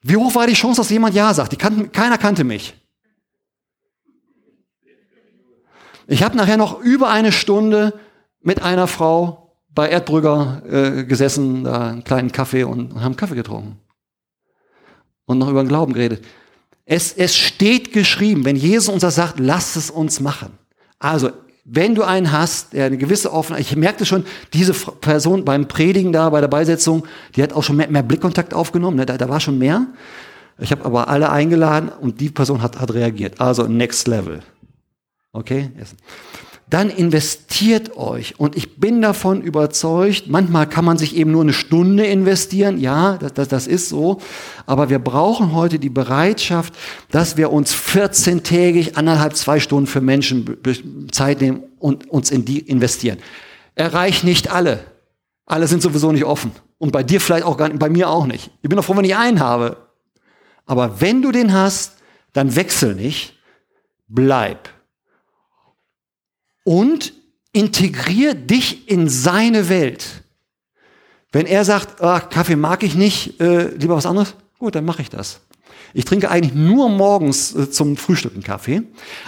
[0.00, 1.58] Wie hoch war die Chance, dass jemand Ja sagt?
[1.58, 2.74] Kannten, keiner kannte mich.
[6.06, 7.98] Ich habe nachher noch über eine Stunde
[8.40, 13.34] mit einer Frau bei Erdbrügger äh, gesessen, da einen kleinen Kaffee und, und haben Kaffee
[13.34, 13.78] getrunken.
[15.26, 16.24] Und noch über den Glauben geredet.
[16.90, 20.52] Es, es steht geschrieben, wenn Jesus uns das sagt, lasst es uns machen.
[20.98, 21.30] Also,
[21.66, 24.24] wenn du einen hast, der eine gewisse Offenheit, ich merkte schon,
[24.54, 27.04] diese Person beim Predigen da, bei der Beisetzung,
[27.36, 29.04] die hat auch schon mehr, mehr Blickkontakt aufgenommen, ne?
[29.04, 29.86] da, da war schon mehr.
[30.58, 33.38] Ich habe aber alle eingeladen und die Person hat, hat reagiert.
[33.38, 34.40] Also next level.
[35.32, 35.70] Okay?
[36.70, 38.38] Dann investiert euch.
[38.38, 43.16] Und ich bin davon überzeugt, manchmal kann man sich eben nur eine Stunde investieren, ja,
[43.16, 44.20] das, das, das ist so,
[44.66, 46.74] aber wir brauchen heute die Bereitschaft,
[47.10, 50.58] dass wir uns 14-tägig, anderthalb, zwei Stunden für Menschen
[51.10, 53.18] Zeit nehmen und uns in die investieren.
[53.74, 54.84] Erreicht nicht alle.
[55.46, 56.52] Alle sind sowieso nicht offen.
[56.76, 58.50] Und bei dir vielleicht auch gar nicht, bei mir auch nicht.
[58.60, 59.76] Ich bin doch froh, wenn ich einen habe.
[60.66, 61.94] Aber wenn du den hast,
[62.34, 63.34] dann wechsel nicht,
[64.08, 64.68] bleib
[66.68, 67.14] und
[67.52, 70.04] integrier dich in seine Welt.
[71.32, 75.00] Wenn er sagt, ah, Kaffee mag ich nicht, äh, lieber was anderes, gut, dann mache
[75.00, 75.40] ich das.
[75.94, 78.82] Ich trinke eigentlich nur morgens äh, zum Frühstück einen Kaffee.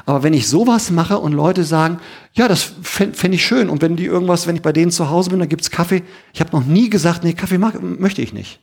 [0.04, 2.00] Aber wenn ich sowas mache und Leute sagen,
[2.34, 3.70] ja, das fände fänd ich schön.
[3.70, 6.02] Und wenn die irgendwas, wenn ich bei denen zu Hause bin, dann gibt's Kaffee.
[6.34, 8.60] Ich habe noch nie gesagt, nee, Kaffee mag, möchte ich nicht.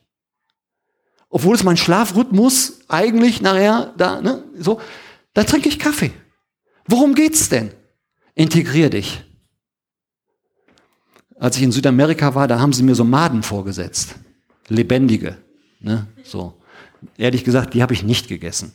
[1.29, 4.79] Obwohl es mein Schlafrhythmus eigentlich nachher da, ne, so,
[5.33, 6.11] da trinke ich Kaffee.
[6.85, 7.71] Worum geht's denn?
[8.37, 9.23] Integrier dich.
[11.39, 14.15] Als ich in Südamerika war, da haben sie mir so Maden vorgesetzt.
[14.67, 15.37] Lebendige.
[15.79, 16.07] Ne?
[16.23, 16.53] So.
[17.17, 18.73] Ehrlich gesagt, die habe ich nicht gegessen.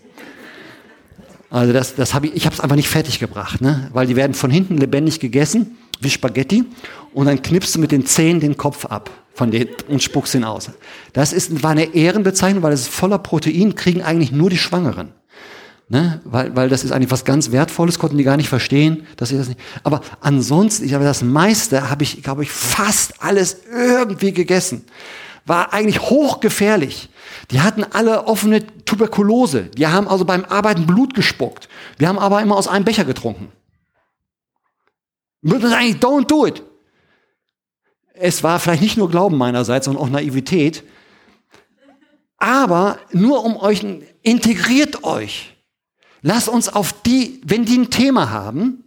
[1.48, 3.88] Also das, das habe ich, ich habe es einfach nicht fertig gebracht, ne?
[3.92, 6.64] weil die werden von hinten lebendig gegessen, wie Spaghetti,
[7.14, 10.44] und dann knippst du mit den Zähnen den Kopf ab von den, und spuckst ihn
[10.44, 10.70] aus.
[11.12, 15.12] Das ist, war eine Ehrenbezeichnung, weil es voller Protein, kriegen eigentlich nur die Schwangeren.
[15.92, 16.22] Ne?
[16.24, 19.37] Weil, weil das ist eigentlich was ganz Wertvolles, konnten die gar nicht verstehen, dass sie
[19.37, 19.61] das nicht.
[19.83, 24.87] Aber ansonsten, ich habe das meiste, habe ich, glaube ich, fast alles irgendwie gegessen.
[25.44, 27.11] War eigentlich hochgefährlich.
[27.50, 29.64] Die hatten alle offene Tuberkulose.
[29.64, 31.68] Die haben also beim Arbeiten Blut gespuckt.
[31.98, 33.52] Wir haben aber immer aus einem Becher getrunken.
[35.42, 36.62] Würde man eigentlich don't do it.
[38.14, 40.85] Es war vielleicht nicht nur Glauben meinerseits, sondern auch Naivität.
[42.38, 43.85] Aber nur um euch,
[44.22, 45.52] integriert euch.
[46.23, 48.85] Lasst uns auf die, wenn die ein Thema haben,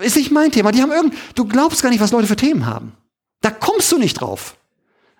[0.00, 0.72] ist nicht mein Thema.
[0.72, 2.92] Die haben irgend, du glaubst gar nicht, was Leute für Themen haben.
[3.42, 4.56] Da kommst du nicht drauf.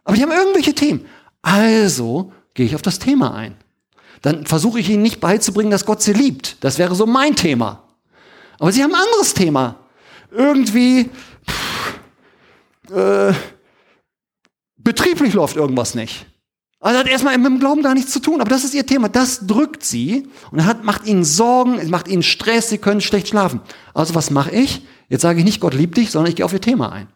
[0.05, 1.07] Aber die haben irgendwelche Themen.
[1.43, 3.57] Also gehe ich auf das Thema ein.
[4.23, 6.57] Dann versuche ich ihnen nicht beizubringen, dass Gott sie liebt.
[6.61, 7.83] Das wäre so mein Thema.
[8.59, 9.77] Aber sie haben ein anderes Thema.
[10.31, 11.11] Irgendwie
[11.47, 13.35] pff, äh,
[14.77, 16.27] betrieblich läuft irgendwas nicht.
[16.83, 19.09] Also hat erstmal mit dem Glauben gar nichts zu tun, aber das ist ihr Thema.
[19.09, 23.29] Das drückt sie und hat, macht ihnen Sorgen, es macht ihnen Stress, sie können schlecht
[23.29, 23.61] schlafen.
[23.95, 24.85] Also was mache ich?
[25.09, 27.07] Jetzt sage ich nicht, Gott liebt dich, sondern ich gehe auf ihr Thema ein.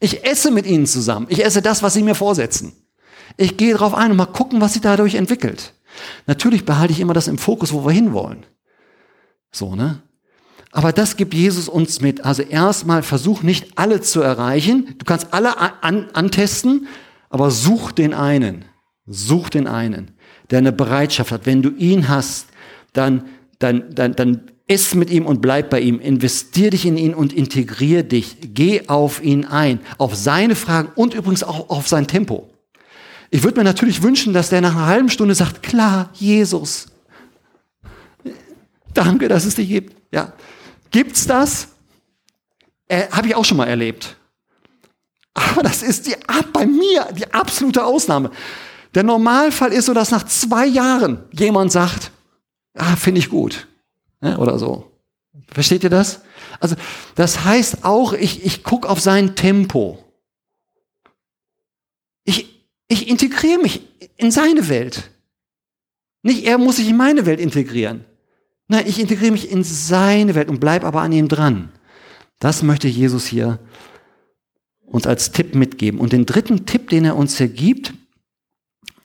[0.00, 1.26] Ich esse mit ihnen zusammen.
[1.28, 2.72] Ich esse das, was sie mir vorsetzen.
[3.36, 5.72] Ich gehe darauf ein und mal gucken, was sich dadurch entwickelt.
[6.26, 8.44] Natürlich behalte ich immer das im Fokus, wo wir hinwollen.
[9.52, 10.02] So, ne?
[10.72, 12.24] Aber das gibt Jesus uns mit.
[12.24, 14.96] Also erstmal versuch nicht alle zu erreichen.
[14.98, 16.88] Du kannst alle an, antesten,
[17.28, 18.64] aber such den einen.
[19.12, 20.12] Such den einen,
[20.50, 21.44] der eine Bereitschaft hat.
[21.44, 22.46] Wenn du ihn hast,
[22.92, 23.24] dann,
[23.58, 25.98] dann, dann, dann iss mit ihm und bleib bei ihm.
[25.98, 28.36] Investier dich in ihn und integrier dich.
[28.54, 32.48] Geh auf ihn ein, auf seine Fragen und übrigens auch auf sein Tempo.
[33.30, 36.86] Ich würde mir natürlich wünschen, dass der nach einer halben Stunde sagt, klar, Jesus.
[38.94, 39.96] Danke, dass es dich gibt.
[40.12, 40.32] Ja.
[40.92, 41.68] Gibt's das?
[42.86, 44.16] Äh, Habe ich auch schon mal erlebt.
[45.34, 46.14] Aber das ist die,
[46.52, 48.30] bei mir die absolute Ausnahme.
[48.94, 52.10] Der Normalfall ist so, dass nach zwei Jahren jemand sagt,
[52.74, 53.68] ah, finde ich gut.
[54.22, 54.90] Ja, oder so.
[55.48, 56.22] Versteht ihr das?
[56.58, 56.76] Also,
[57.14, 60.04] das heißt auch, ich, ich gucke auf sein Tempo.
[62.24, 63.82] Ich, ich integriere mich
[64.16, 65.10] in seine Welt.
[66.22, 68.04] Nicht er muss sich in meine Welt integrieren.
[68.68, 71.72] Nein, ich integriere mich in seine Welt und bleibe aber an ihm dran.
[72.38, 73.58] Das möchte Jesus hier
[74.86, 76.00] uns als Tipp mitgeben.
[76.00, 77.94] Und den dritten Tipp, den er uns hier gibt,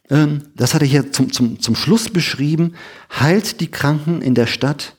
[0.07, 2.75] das hat er hier zum, zum, zum Schluss beschrieben,
[3.19, 4.95] heilt die Kranken in der Stadt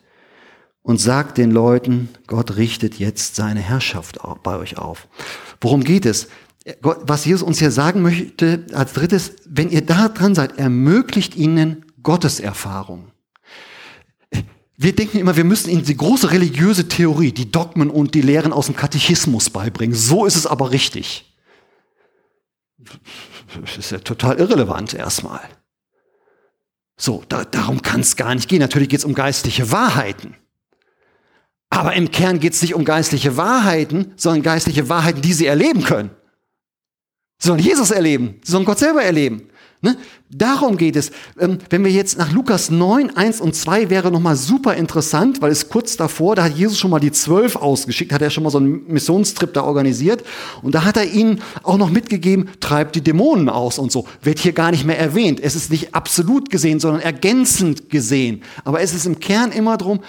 [0.81, 5.07] und sagt den Leuten, Gott richtet jetzt seine Herrschaft bei euch auf.
[5.61, 6.27] Worum geht es?
[6.81, 11.85] Was Jesus uns hier sagen möchte als drittes, wenn ihr da dran seid, ermöglicht ihnen
[12.03, 13.11] Gotteserfahrung.
[14.75, 18.53] Wir denken immer, wir müssen ihnen die große religiöse Theorie, die Dogmen und die Lehren
[18.53, 19.95] aus dem Katechismus beibringen.
[19.95, 21.33] So ist es aber richtig.
[23.77, 25.41] Ist ja total irrelevant erstmal.
[26.97, 28.59] So, da, darum kann es gar nicht gehen.
[28.59, 30.35] Natürlich geht es um geistliche Wahrheiten.
[31.69, 35.83] Aber im Kern geht es nicht um geistliche Wahrheiten, sondern geistliche Wahrheiten, die sie erleben
[35.83, 36.09] können.
[37.39, 39.49] Sie sollen Jesus erleben, sie sollen Gott selber erleben.
[39.81, 39.95] Ne?
[40.31, 41.11] Darum geht es.
[41.39, 45.51] Ähm, wenn wir jetzt nach Lukas 9, 1 und 2 wäre nochmal super interessant, weil
[45.51, 48.49] es kurz davor, da hat Jesus schon mal die zwölf ausgeschickt, hat er schon mal
[48.49, 50.23] so einen Missionstrip da organisiert
[50.63, 54.07] und da hat er ihnen auch noch mitgegeben, treibt die Dämonen aus und so.
[54.23, 55.39] Wird hier gar nicht mehr erwähnt.
[55.39, 58.41] Es ist nicht absolut gesehen, sondern ergänzend gesehen.
[58.63, 59.99] Aber es ist im Kern immer drum,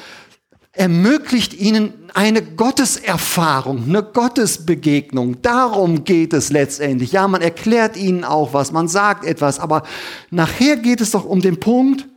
[0.78, 5.42] ermöglicht ihnen eine Gotteserfahrung, eine Gottesbegegnung.
[5.42, 7.12] Darum geht es letztendlich.
[7.12, 9.82] Ja, man erklärt ihnen auch was, man sagt etwas, aber
[10.30, 12.08] nachher geht es doch um den Punkt,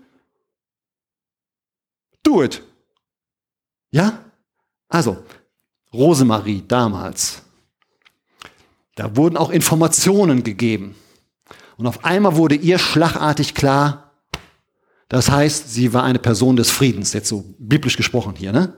[2.24, 2.62] do it.
[3.90, 4.20] Ja?
[4.90, 5.18] Also,
[5.94, 7.42] Rosemarie damals,
[8.96, 10.96] da wurden auch Informationen gegeben.
[11.78, 14.11] Und auf einmal wurde ihr schlagartig klar,
[15.12, 18.54] das heißt, sie war eine Person des Friedens, jetzt so biblisch gesprochen hier.
[18.54, 18.74] Ne?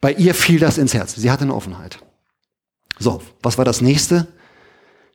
[0.00, 1.14] Bei ihr fiel das ins Herz.
[1.14, 1.98] Sie hatte eine Offenheit.
[2.98, 4.28] So, was war das nächste?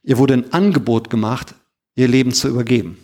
[0.03, 1.55] Ihr wurde ein Angebot gemacht,
[1.95, 3.03] ihr Leben zu übergeben.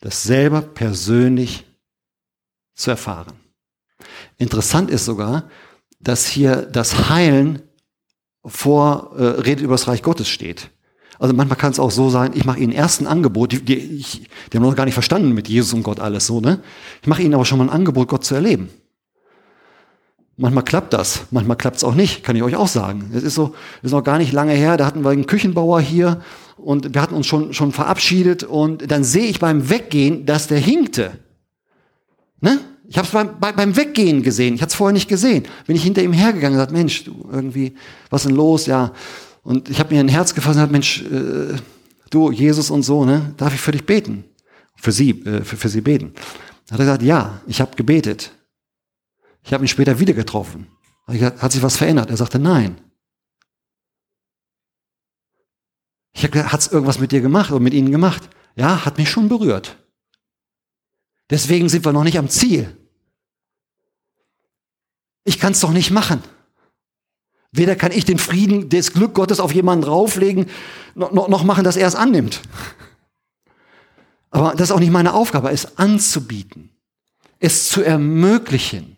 [0.00, 1.64] Das selber persönlich
[2.74, 3.34] zu erfahren.
[4.36, 5.48] Interessant ist sogar,
[6.00, 7.62] dass hier das Heilen
[8.44, 10.70] vor äh, Redet über das Reich Gottes steht.
[11.22, 13.76] Also manchmal kann es auch so sein, ich mache ihnen erst ein Angebot, die, die,
[13.76, 16.58] ich, die haben noch gar nicht verstanden mit Jesus und Gott alles so, ne?
[17.00, 18.70] Ich mache ihnen aber schon mal ein Angebot, Gott zu erleben.
[20.36, 23.12] Manchmal klappt das, manchmal klappt es auch nicht, kann ich euch auch sagen.
[23.14, 25.80] Es ist so, es ist noch gar nicht lange her, da hatten wir einen Küchenbauer
[25.80, 26.22] hier
[26.56, 30.58] und wir hatten uns schon, schon verabschiedet und dann sehe ich beim Weggehen, dass der
[30.58, 31.12] hinkte.
[32.40, 32.58] Ne?
[32.88, 35.44] Ich habe es beim, beim Weggehen gesehen, ich hatte es vorher nicht gesehen.
[35.68, 37.76] Bin ich hinter ihm hergegangen und gesagt, Mensch, du irgendwie,
[38.10, 38.66] was ist denn los?
[38.66, 38.90] Ja.
[39.42, 41.56] Und ich habe mir ein Herz gefasst und gesagt, Mensch, äh,
[42.10, 44.24] du, Jesus und so, ne, darf ich für dich beten?
[44.76, 46.14] Für sie, äh, für, für sie beten.
[46.70, 48.32] Hat er gesagt, ja, ich habe gebetet.
[49.44, 50.68] Ich habe ihn später wieder getroffen.
[51.06, 52.10] Hat sich was verändert?
[52.10, 52.80] Er sagte, nein.
[56.12, 58.28] Ich habe gesagt, hat es irgendwas mit dir gemacht oder mit ihnen gemacht?
[58.54, 59.76] Ja, hat mich schon berührt.
[61.30, 62.76] Deswegen sind wir noch nicht am Ziel.
[65.24, 66.22] Ich kann es doch nicht machen.
[67.52, 70.46] Weder kann ich den Frieden, das Glück Gottes auf jemanden drauflegen,
[70.94, 72.40] noch, noch machen, dass er es annimmt.
[74.30, 76.70] Aber das ist auch nicht meine Aufgabe, es anzubieten,
[77.38, 78.96] es zu ermöglichen.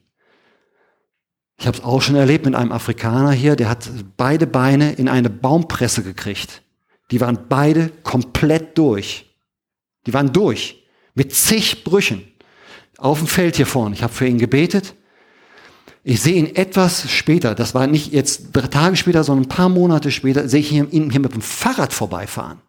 [1.59, 5.09] Ich habe es auch schon erlebt mit einem Afrikaner hier, der hat beide Beine in
[5.09, 6.63] eine Baumpresse gekriegt.
[7.11, 9.35] Die waren beide komplett durch.
[10.07, 10.85] Die waren durch.
[11.15, 12.23] Mit zig Brüchen.
[12.99, 13.95] Auf dem Feld hier vorne.
[13.95, 14.95] Ich habe für ihn gebetet.
[16.07, 19.71] Ich sehe ihn etwas später, das war nicht jetzt drei Tage später, sondern ein paar
[19.71, 22.61] Monate später, sehe ich ihn hier mit dem Fahrrad vorbeifahren.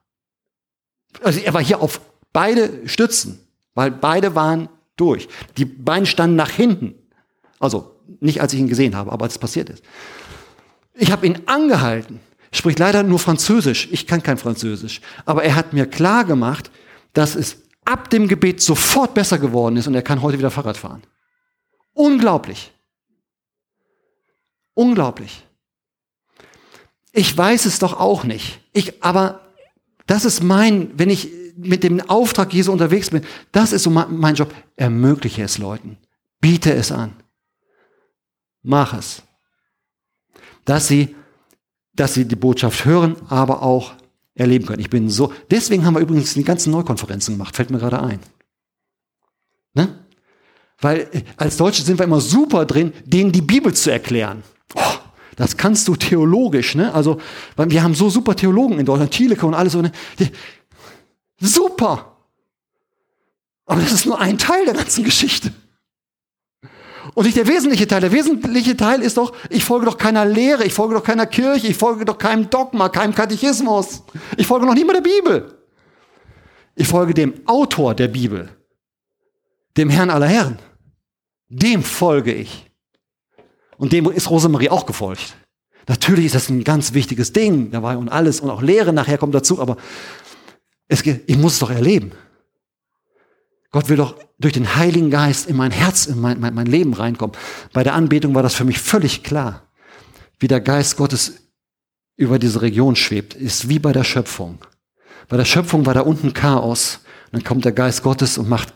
[1.22, 2.00] Also er war hier auf
[2.32, 3.40] beide Stützen,
[3.74, 5.28] weil beide waren durch.
[5.58, 6.96] Die Beine standen nach hinten.
[7.60, 9.84] Also nicht, als ich ihn gesehen habe, aber als es passiert ist.
[10.94, 12.22] Ich habe ihn angehalten.
[12.54, 13.90] Spricht leider nur Französisch.
[13.92, 15.02] Ich kann kein Französisch.
[15.26, 16.72] Aber er hat mir klar gemacht,
[17.12, 20.78] dass es ab dem Gebet sofort besser geworden ist und er kann heute wieder Fahrrad
[20.78, 21.04] fahren.
[21.94, 22.72] Unglaublich.
[24.76, 25.44] Unglaublich.
[27.12, 28.60] Ich weiß es doch auch nicht.
[28.74, 29.42] Ich, aber
[30.06, 34.36] das ist mein, wenn ich mit dem Auftrag Jesu unterwegs bin, das ist so mein
[34.36, 34.54] Job.
[34.76, 35.98] Ermögliche es Leuten.
[36.42, 37.14] Biete es an.
[38.62, 39.24] Mach es.
[40.66, 41.16] Dass sie,
[41.94, 43.94] dass sie die Botschaft hören, aber auch
[44.34, 44.82] erleben können.
[44.82, 48.20] Ich bin so, deswegen haben wir übrigens die ganzen Neukonferenzen gemacht, fällt mir gerade ein.
[49.74, 50.06] Ne?
[50.80, 54.44] Weil äh, als Deutsche sind wir immer super drin, denen die Bibel zu erklären.
[54.74, 54.82] Oh,
[55.36, 56.94] das kannst du theologisch, ne?
[56.94, 57.20] Also,
[57.58, 59.92] wir haben so super Theologen in Deutschland, Thieleke und alles so, ne?
[61.40, 62.18] Super!
[63.66, 65.54] Aber das ist nur ein Teil der ganzen Geschichte.
[67.14, 68.02] Und nicht der wesentliche Teil.
[68.02, 71.68] Der wesentliche Teil ist doch, ich folge doch keiner Lehre, ich folge doch keiner Kirche,
[71.68, 74.04] ich folge doch keinem Dogma, keinem Katechismus.
[74.38, 75.60] Ich folge noch nicht der Bibel.
[76.76, 78.50] Ich folge dem Autor der Bibel,
[79.78, 80.60] dem Herrn aller Herren.
[81.48, 82.65] Dem folge ich.
[83.78, 85.36] Und dem ist Rosemarie auch gefolgt.
[85.88, 89.36] Natürlich ist das ein ganz wichtiges Ding dabei und alles und auch Lehre nachher kommt
[89.36, 89.78] dazu, aber
[90.88, 92.12] es, ich muss es doch erleben.
[93.72, 96.94] Gott will doch durch den Heiligen Geist in mein Herz, in mein, mein, mein Leben
[96.94, 97.36] reinkommen.
[97.74, 99.64] Bei der Anbetung war das für mich völlig klar.
[100.40, 101.42] Wie der Geist Gottes
[102.16, 104.60] über diese Region schwebt, ist wie bei der Schöpfung.
[105.28, 107.02] Bei der Schöpfung war da unten Chaos.
[107.32, 108.74] Dann kommt der Geist Gottes und macht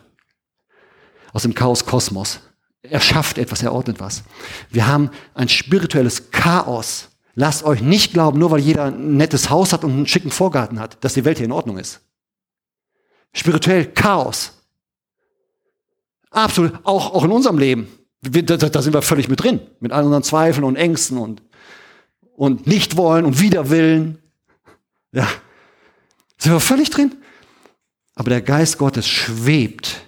[1.32, 2.42] aus dem Chaos Kosmos.
[2.90, 4.24] Er schafft etwas, er ordnet was.
[4.70, 7.10] Wir haben ein spirituelles Chaos.
[7.36, 10.80] Lasst euch nicht glauben, nur weil jeder ein nettes Haus hat und einen schicken Vorgarten
[10.80, 12.02] hat, dass die Welt hier in Ordnung ist.
[13.34, 14.54] Spirituell Chaos.
[16.32, 17.88] Absolut, auch, auch in unserem Leben.
[18.22, 21.42] Da, da sind wir völlig mit drin, mit all unseren Zweifeln und Ängsten und,
[22.36, 24.18] und Nichtwollen und Widerwillen.
[25.12, 25.28] Ja,
[26.38, 27.16] sind wir völlig drin.
[28.16, 30.02] Aber der Geist Gottes schwebt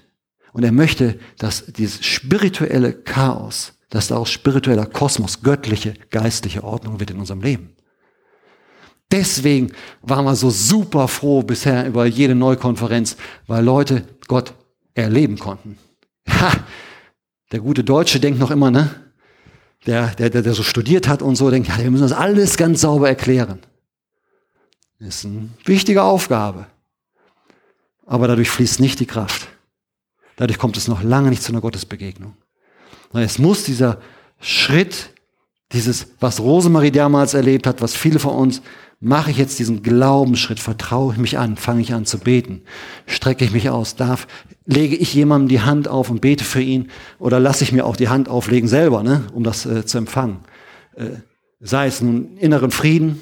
[0.53, 7.11] und er möchte, dass dieses spirituelle Chaos, dass daraus spiritueller Kosmos, göttliche, geistliche Ordnung wird
[7.11, 7.75] in unserem Leben.
[9.11, 14.53] Deswegen waren wir so super froh bisher über jede Neukonferenz, weil Leute Gott
[14.93, 15.77] erleben konnten.
[16.29, 16.51] Ha,
[17.51, 18.89] der gute Deutsche denkt noch immer, ne?
[19.85, 22.55] Der, der, der, der so studiert hat und so, denkt, ja, wir müssen das alles
[22.55, 23.59] ganz sauber erklären.
[24.99, 26.67] Das ist eine wichtige Aufgabe.
[28.05, 29.47] Aber dadurch fließt nicht die Kraft.
[30.41, 32.35] Dadurch kommt es noch lange nicht zu einer Gottesbegegnung.
[33.13, 33.99] Es muss dieser
[34.39, 35.11] Schritt,
[35.71, 38.63] dieses, was Rosemarie damals erlebt hat, was viele von uns
[39.03, 42.63] Mache ich jetzt diesen Glaubensschritt, vertraue ich mich an, fange ich an zu beten,
[43.07, 44.27] strecke ich mich aus, darf,
[44.65, 47.95] lege ich jemandem die Hand auf und bete für ihn oder lasse ich mir auch
[47.95, 50.41] die Hand auflegen selber, ne, um das äh, zu empfangen.
[50.95, 51.21] Äh,
[51.59, 53.21] sei es nun inneren Frieden,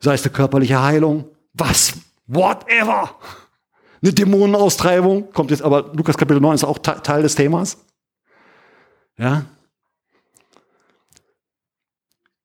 [0.00, 1.94] sei es eine körperliche Heilung, was,
[2.26, 3.16] whatever.
[4.02, 7.78] Eine Dämonenaustreibung, kommt jetzt aber, Lukas Kapitel 9 ist auch Teil des Themas.
[9.16, 9.44] Ja.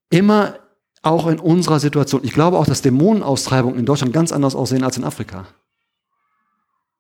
[0.09, 0.59] Immer
[1.01, 2.23] auch in unserer Situation.
[2.23, 5.47] Ich glaube auch, dass Dämonenaustreibungen in Deutschland ganz anders aussehen als in Afrika.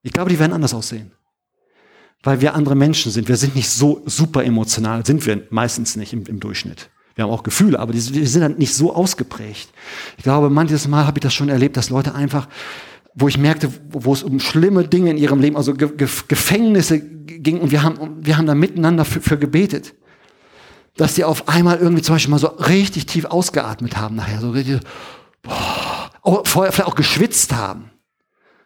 [0.01, 1.11] Ich glaube, die werden anders aussehen.
[2.23, 3.27] weil wir andere Menschen sind.
[3.27, 6.89] Wir sind nicht so super emotional, sind wir meistens nicht im, im Durchschnitt.
[7.15, 9.69] Wir haben auch Gefühle, aber die, wir sind dann nicht so ausgeprägt.
[10.17, 12.47] Ich glaube, manches Mal habe ich das schon erlebt, dass Leute einfach,
[13.19, 16.99] wo ich merkte, wo, es um schlimme Dinge in ihrem Leben, also Ge Ge Gefängnisse
[16.99, 19.93] ging und wir haben, wir haben da miteinander für, für gebetet
[20.97, 24.49] dass die auf einmal irgendwie zum Beispiel mal so richtig tief ausgeatmet haben nachher, so
[24.49, 24.79] richtig,
[25.43, 27.91] boah, auch, vorher vielleicht auch geschwitzt haben.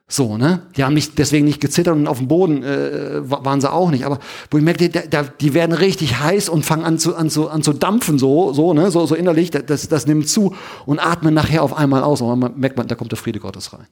[0.08, 0.68] So, ne?
[0.76, 4.06] Die haben nicht, deswegen nicht gezittert und auf dem Boden äh, waren sie auch nicht.
[4.06, 5.00] Aber wo ich merke, die,
[5.40, 8.74] die werden richtig heiß und fangen an zu, an zu, an zu dampfen, so, so,
[8.74, 8.92] ne?
[8.92, 10.54] so, so innerlich, das, das nimmt zu
[10.86, 12.20] und atmen nachher auf einmal aus.
[12.20, 13.88] Und man merkt man, da kommt der Friede Gottes rein.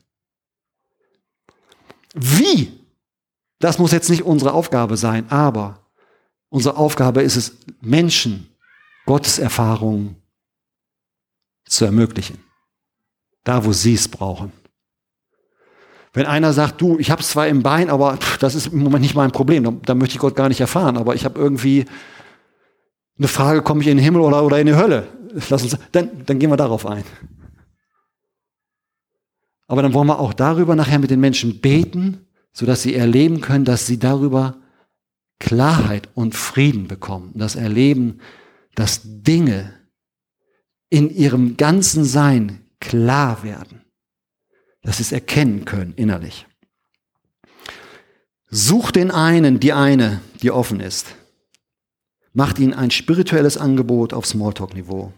[2.14, 2.72] Wie?
[3.60, 5.80] Das muss jetzt nicht unsere Aufgabe sein, aber
[6.50, 8.50] Unsere Aufgabe ist es, Menschen
[9.06, 10.16] Gottes Erfahrungen
[11.66, 12.40] zu ermöglichen.
[13.44, 14.52] Da, wo sie es brauchen.
[16.12, 18.80] Wenn einer sagt, du, ich habe es zwar im Bein, aber pff, das ist im
[18.80, 21.40] Moment nicht mein Problem, da, da möchte ich Gott gar nicht erfahren, aber ich habe
[21.40, 21.86] irgendwie
[23.18, 25.08] eine Frage, komme ich in den Himmel oder, oder in die Hölle?
[25.50, 27.04] Lass uns, dann, dann gehen wir darauf ein.
[29.70, 33.66] Aber dann wollen wir auch darüber nachher mit den Menschen beten, sodass sie erleben können,
[33.66, 34.58] dass sie darüber
[35.38, 38.20] Klarheit und Frieden bekommen, das Erleben,
[38.74, 39.76] dass Dinge
[40.90, 43.86] in ihrem ganzen Sein klar werden,
[44.82, 46.48] dass sie es erkennen können innerlich.
[48.50, 51.14] Sucht den einen, die eine, die offen ist.
[52.34, 55.14] Macht ihnen ein spirituelles Angebot auf Smalltalk-Niveau.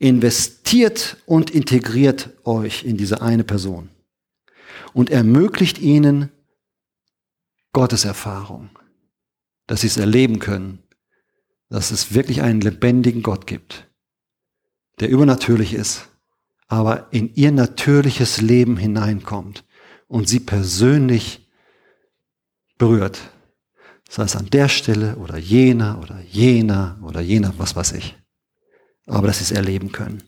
[0.00, 3.88] Investiert und integriert euch in diese eine Person
[4.92, 6.30] und ermöglicht ihnen
[7.72, 8.70] Gotteserfahrung
[9.70, 10.80] dass sie es erleben können,
[11.68, 13.88] dass es wirklich einen lebendigen Gott gibt,
[14.98, 16.08] der übernatürlich ist,
[16.66, 19.64] aber in ihr natürliches Leben hineinkommt
[20.08, 21.48] und sie persönlich
[22.78, 23.20] berührt.
[24.08, 28.19] Sei es an der Stelle oder jener oder jener oder jener, was weiß ich.
[29.06, 30.22] Aber dass sie es erleben können.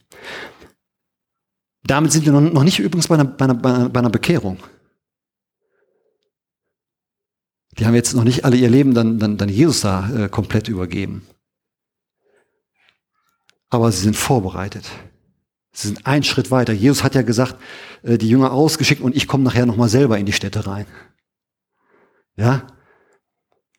[1.85, 4.59] Damit sind wir noch nicht übrigens bei einer, bei einer, bei einer Bekehrung.
[7.79, 10.69] Die haben jetzt noch nicht alle ihr Leben dann, dann, dann Jesus da äh, komplett
[10.69, 11.27] übergeben.
[13.71, 14.85] Aber sie sind vorbereitet.
[15.73, 16.75] Sie sind einen Schritt weiter.
[16.75, 17.57] Jesus hat ja gesagt,
[18.03, 20.87] äh, die Jünger ausgeschickt und ich komme nachher nochmal selber in die Städte rein.
[22.37, 22.67] Ja?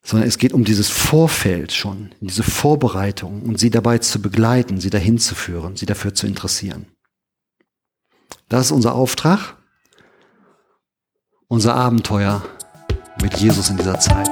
[0.06, 4.90] Sondern es geht um dieses Vorfeld schon, diese Vorbereitung und sie dabei zu begleiten, sie
[4.90, 6.88] dahin zu führen, sie dafür zu interessieren.
[8.50, 9.56] Das ist unser Auftrag,
[11.48, 12.44] unser Abenteuer
[13.22, 14.30] mit Jesus in dieser Zeit.